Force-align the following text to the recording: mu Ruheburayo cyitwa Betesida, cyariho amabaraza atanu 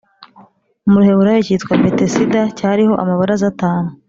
mu 0.91 0.97
Ruheburayo 1.01 1.39
cyitwa 1.47 1.73
Betesida, 1.83 2.41
cyariho 2.57 2.93
amabaraza 3.03 3.45
atanu 3.53 3.89